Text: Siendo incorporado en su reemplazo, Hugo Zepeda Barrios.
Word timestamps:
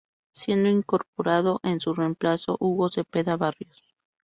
Siendo 0.31 0.67
incorporado 0.67 1.59
en 1.61 1.79
su 1.79 1.93
reemplazo, 1.93 2.57
Hugo 2.59 2.89
Zepeda 2.89 3.37
Barrios. 3.37 3.83